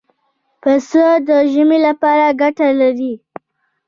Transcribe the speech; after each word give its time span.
پسه 0.61 1.05
د 1.27 1.29
ژمې 1.51 1.79
لپاره 1.87 2.25
ګټه 2.41 2.67
لري. 2.81 3.13